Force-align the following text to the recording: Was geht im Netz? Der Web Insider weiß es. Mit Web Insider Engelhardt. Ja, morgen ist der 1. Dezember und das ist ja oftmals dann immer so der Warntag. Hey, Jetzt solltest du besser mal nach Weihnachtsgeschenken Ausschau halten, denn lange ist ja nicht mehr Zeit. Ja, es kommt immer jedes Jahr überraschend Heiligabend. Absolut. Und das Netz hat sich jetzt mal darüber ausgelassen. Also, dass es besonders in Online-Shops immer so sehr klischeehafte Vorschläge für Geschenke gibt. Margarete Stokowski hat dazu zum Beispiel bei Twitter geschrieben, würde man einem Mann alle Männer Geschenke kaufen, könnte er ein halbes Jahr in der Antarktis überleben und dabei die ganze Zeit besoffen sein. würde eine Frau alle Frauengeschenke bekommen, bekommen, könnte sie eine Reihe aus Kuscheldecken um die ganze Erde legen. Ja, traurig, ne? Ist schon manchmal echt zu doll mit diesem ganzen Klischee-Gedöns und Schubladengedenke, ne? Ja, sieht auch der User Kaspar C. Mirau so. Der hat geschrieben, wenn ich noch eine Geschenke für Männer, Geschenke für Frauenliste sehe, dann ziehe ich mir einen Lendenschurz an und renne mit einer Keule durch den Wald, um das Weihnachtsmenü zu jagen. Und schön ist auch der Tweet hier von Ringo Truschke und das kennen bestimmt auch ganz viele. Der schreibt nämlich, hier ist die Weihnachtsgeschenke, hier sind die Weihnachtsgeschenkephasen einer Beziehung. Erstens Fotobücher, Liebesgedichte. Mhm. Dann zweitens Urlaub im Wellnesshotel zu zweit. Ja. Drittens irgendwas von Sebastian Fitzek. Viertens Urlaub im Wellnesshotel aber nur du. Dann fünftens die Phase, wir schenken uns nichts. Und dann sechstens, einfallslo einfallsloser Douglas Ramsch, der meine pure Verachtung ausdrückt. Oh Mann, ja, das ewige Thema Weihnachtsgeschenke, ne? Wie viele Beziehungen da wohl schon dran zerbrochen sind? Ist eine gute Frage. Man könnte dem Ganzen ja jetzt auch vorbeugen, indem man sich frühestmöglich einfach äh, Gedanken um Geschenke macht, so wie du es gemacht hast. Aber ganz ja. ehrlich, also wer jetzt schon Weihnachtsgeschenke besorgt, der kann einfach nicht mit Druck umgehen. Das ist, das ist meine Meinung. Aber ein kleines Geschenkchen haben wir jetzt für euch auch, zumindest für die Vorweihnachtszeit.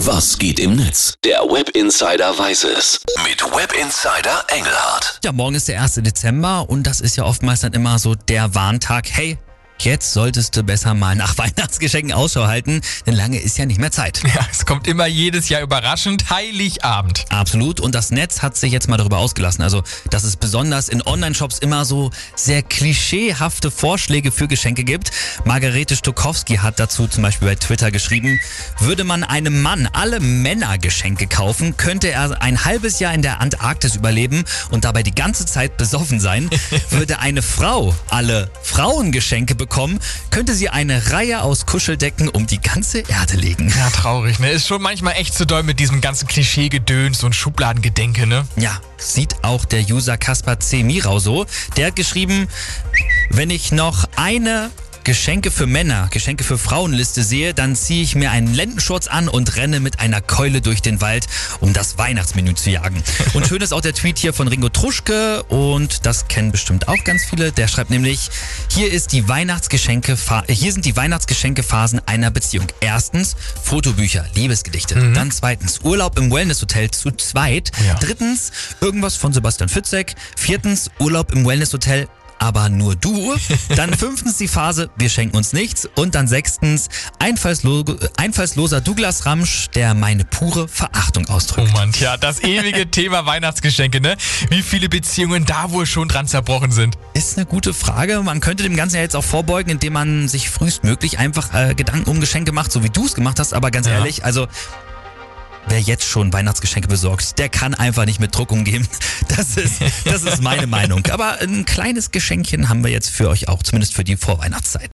Was 0.00 0.36
geht 0.36 0.60
im 0.60 0.76
Netz? 0.76 1.14
Der 1.24 1.38
Web 1.38 1.70
Insider 1.70 2.38
weiß 2.38 2.64
es. 2.64 3.00
Mit 3.24 3.42
Web 3.42 3.72
Insider 3.72 4.44
Engelhardt. 4.48 5.20
Ja, 5.24 5.32
morgen 5.32 5.54
ist 5.54 5.68
der 5.68 5.80
1. 5.80 5.94
Dezember 6.02 6.68
und 6.68 6.82
das 6.82 7.00
ist 7.00 7.16
ja 7.16 7.24
oftmals 7.24 7.62
dann 7.62 7.72
immer 7.72 7.98
so 7.98 8.14
der 8.14 8.54
Warntag. 8.54 9.06
Hey, 9.08 9.38
Jetzt 9.78 10.12
solltest 10.12 10.56
du 10.56 10.62
besser 10.62 10.94
mal 10.94 11.14
nach 11.14 11.36
Weihnachtsgeschenken 11.38 12.12
Ausschau 12.12 12.46
halten, 12.46 12.80
denn 13.06 13.14
lange 13.14 13.38
ist 13.38 13.58
ja 13.58 13.66
nicht 13.66 13.78
mehr 13.78 13.90
Zeit. 13.90 14.22
Ja, 14.34 14.46
es 14.50 14.64
kommt 14.64 14.86
immer 14.86 15.06
jedes 15.06 15.48
Jahr 15.48 15.60
überraschend 15.60 16.30
Heiligabend. 16.30 17.24
Absolut. 17.28 17.80
Und 17.80 17.94
das 17.94 18.10
Netz 18.10 18.42
hat 18.42 18.56
sich 18.56 18.72
jetzt 18.72 18.88
mal 18.88 18.96
darüber 18.96 19.18
ausgelassen. 19.18 19.62
Also, 19.62 19.82
dass 20.10 20.24
es 20.24 20.36
besonders 20.36 20.88
in 20.88 21.02
Online-Shops 21.02 21.58
immer 21.58 21.84
so 21.84 22.10
sehr 22.34 22.62
klischeehafte 22.62 23.70
Vorschläge 23.70 24.32
für 24.32 24.48
Geschenke 24.48 24.84
gibt. 24.84 25.10
Margarete 25.44 25.94
Stokowski 25.94 26.56
hat 26.56 26.80
dazu 26.80 27.06
zum 27.06 27.22
Beispiel 27.22 27.48
bei 27.48 27.54
Twitter 27.54 27.90
geschrieben, 27.90 28.40
würde 28.80 29.04
man 29.04 29.24
einem 29.24 29.62
Mann 29.62 29.88
alle 29.92 30.20
Männer 30.20 30.78
Geschenke 30.78 31.26
kaufen, 31.26 31.76
könnte 31.76 32.10
er 32.10 32.42
ein 32.42 32.64
halbes 32.64 32.98
Jahr 32.98 33.14
in 33.14 33.22
der 33.22 33.40
Antarktis 33.40 33.96
überleben 33.96 34.44
und 34.70 34.84
dabei 34.84 35.02
die 35.02 35.14
ganze 35.14 35.46
Zeit 35.46 35.76
besoffen 35.76 36.20
sein. 36.20 36.50
würde 36.90 37.18
eine 37.18 37.42
Frau 37.42 37.94
alle 38.08 38.50
Frauengeschenke 38.62 39.54
bekommen, 39.54 39.65
bekommen, 39.66 39.98
könnte 40.30 40.54
sie 40.54 40.68
eine 40.68 41.10
Reihe 41.10 41.42
aus 41.42 41.66
Kuscheldecken 41.66 42.28
um 42.28 42.46
die 42.46 42.60
ganze 42.60 43.00
Erde 43.00 43.36
legen. 43.36 43.72
Ja, 43.76 43.90
traurig, 43.90 44.38
ne? 44.38 44.50
Ist 44.50 44.68
schon 44.68 44.80
manchmal 44.80 45.14
echt 45.14 45.34
zu 45.34 45.44
doll 45.44 45.64
mit 45.64 45.80
diesem 45.80 46.00
ganzen 46.00 46.28
Klischee-Gedöns 46.28 47.24
und 47.24 47.34
Schubladengedenke, 47.34 48.28
ne? 48.28 48.46
Ja, 48.56 48.80
sieht 48.96 49.42
auch 49.42 49.64
der 49.64 49.80
User 49.80 50.16
Kaspar 50.16 50.60
C. 50.60 50.84
Mirau 50.84 51.18
so. 51.18 51.46
Der 51.76 51.88
hat 51.88 51.96
geschrieben, 51.96 52.46
wenn 53.30 53.50
ich 53.50 53.72
noch 53.72 54.04
eine 54.14 54.70
Geschenke 55.06 55.52
für 55.52 55.68
Männer, 55.68 56.08
Geschenke 56.10 56.42
für 56.42 56.58
Frauenliste 56.58 57.22
sehe, 57.22 57.54
dann 57.54 57.76
ziehe 57.76 58.02
ich 58.02 58.16
mir 58.16 58.32
einen 58.32 58.52
Lendenschurz 58.52 59.06
an 59.06 59.28
und 59.28 59.54
renne 59.54 59.78
mit 59.78 60.00
einer 60.00 60.20
Keule 60.20 60.60
durch 60.60 60.82
den 60.82 61.00
Wald, 61.00 61.28
um 61.60 61.72
das 61.72 61.96
Weihnachtsmenü 61.96 62.54
zu 62.54 62.70
jagen. 62.70 63.00
Und 63.32 63.46
schön 63.48 63.62
ist 63.62 63.72
auch 63.72 63.82
der 63.82 63.94
Tweet 63.94 64.18
hier 64.18 64.32
von 64.32 64.48
Ringo 64.48 64.68
Truschke 64.68 65.44
und 65.44 66.06
das 66.06 66.26
kennen 66.26 66.50
bestimmt 66.50 66.88
auch 66.88 67.04
ganz 67.04 67.24
viele. 67.24 67.52
Der 67.52 67.68
schreibt 67.68 67.90
nämlich, 67.90 68.30
hier 68.76 68.92
ist 68.92 69.12
die 69.12 69.26
Weihnachtsgeschenke, 69.26 70.18
hier 70.48 70.70
sind 70.70 70.84
die 70.84 70.94
Weihnachtsgeschenkephasen 70.94 72.02
einer 72.04 72.30
Beziehung. 72.30 72.66
Erstens 72.80 73.34
Fotobücher, 73.62 74.26
Liebesgedichte. 74.34 74.96
Mhm. 74.96 75.14
Dann 75.14 75.30
zweitens 75.30 75.80
Urlaub 75.82 76.18
im 76.18 76.30
Wellnesshotel 76.30 76.90
zu 76.90 77.10
zweit. 77.12 77.72
Ja. 77.86 77.94
Drittens 77.94 78.52
irgendwas 78.82 79.16
von 79.16 79.32
Sebastian 79.32 79.70
Fitzek. 79.70 80.14
Viertens 80.36 80.90
Urlaub 80.98 81.32
im 81.32 81.46
Wellnesshotel 81.46 82.06
aber 82.38 82.68
nur 82.68 82.96
du. 82.96 83.34
Dann 83.74 83.94
fünftens 83.98 84.38
die 84.38 84.48
Phase, 84.48 84.90
wir 84.96 85.08
schenken 85.08 85.36
uns 85.36 85.52
nichts. 85.52 85.88
Und 85.96 86.14
dann 86.14 86.28
sechstens, 86.28 86.88
einfallslo 87.18 87.84
einfallsloser 88.16 88.80
Douglas 88.80 89.26
Ramsch, 89.26 89.68
der 89.74 89.94
meine 89.94 90.24
pure 90.24 90.68
Verachtung 90.68 91.26
ausdrückt. 91.28 91.70
Oh 91.72 91.76
Mann, 91.76 91.92
ja, 91.98 92.16
das 92.16 92.42
ewige 92.42 92.90
Thema 92.90 93.26
Weihnachtsgeschenke, 93.26 94.00
ne? 94.00 94.16
Wie 94.50 94.62
viele 94.62 94.88
Beziehungen 94.88 95.44
da 95.44 95.70
wohl 95.70 95.86
schon 95.86 96.08
dran 96.08 96.26
zerbrochen 96.26 96.72
sind? 96.72 96.96
Ist 97.14 97.36
eine 97.36 97.46
gute 97.46 97.74
Frage. 97.74 98.22
Man 98.22 98.40
könnte 98.40 98.62
dem 98.62 98.76
Ganzen 98.76 98.96
ja 98.96 99.02
jetzt 99.02 99.16
auch 99.16 99.24
vorbeugen, 99.24 99.70
indem 99.70 99.94
man 99.94 100.28
sich 100.28 100.50
frühestmöglich 100.50 101.18
einfach 101.18 101.54
äh, 101.54 101.74
Gedanken 101.74 102.10
um 102.10 102.20
Geschenke 102.20 102.52
macht, 102.52 102.72
so 102.72 102.82
wie 102.82 102.90
du 102.90 103.06
es 103.06 103.14
gemacht 103.14 103.38
hast. 103.38 103.54
Aber 103.54 103.70
ganz 103.70 103.86
ja. 103.86 103.94
ehrlich, 103.94 104.24
also 104.24 104.46
wer 105.68 105.80
jetzt 105.80 106.04
schon 106.04 106.32
Weihnachtsgeschenke 106.32 106.88
besorgt, 106.88 107.38
der 107.38 107.48
kann 107.48 107.74
einfach 107.74 108.04
nicht 108.04 108.20
mit 108.20 108.34
Druck 108.34 108.52
umgehen. 108.52 108.86
Das 109.28 109.56
ist, 109.56 109.82
das 110.04 110.22
ist 110.22 110.42
meine 110.42 110.66
Meinung. 110.66 111.04
Aber 111.06 111.40
ein 111.40 111.64
kleines 111.64 112.10
Geschenkchen 112.10 112.68
haben 112.68 112.84
wir 112.84 112.90
jetzt 112.90 113.10
für 113.10 113.28
euch 113.28 113.48
auch, 113.48 113.62
zumindest 113.62 113.94
für 113.94 114.04
die 114.04 114.16
Vorweihnachtszeit. 114.16 114.82